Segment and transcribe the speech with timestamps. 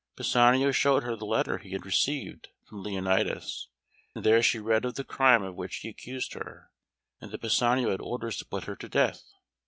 [0.17, 3.67] Pisanio showed her the letter he had received from Leonatus,
[4.15, 6.71] and there she read of the crime of which he accused her,
[7.19, 9.21] and that Pisanio had orders to put her to death.